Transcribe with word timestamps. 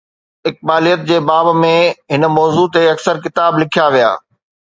اقباليت 0.49 1.01
جي 1.09 1.17
باب 1.25 1.49
۾ 1.65 1.67
هن 2.15 2.29
موضوع 2.37 2.65
تي 2.77 2.81
اڪثر 2.93 3.15
ڪتاب 3.27 3.51
لکيا 3.65 3.85
ويا. 3.97 4.11